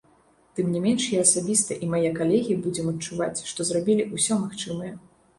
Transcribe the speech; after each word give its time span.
Тым 0.59 0.69
не 0.75 0.79
менш, 0.85 1.03
я 1.17 1.25
асабіста 1.25 1.75
і 1.87 1.89
мае 1.91 2.09
калегі 2.19 2.55
будзем 2.67 2.87
адчуваць, 2.93 3.43
што 3.51 3.67
зрабілі 3.71 4.07
ўсё 4.15 4.39
магчымае. 4.45 4.91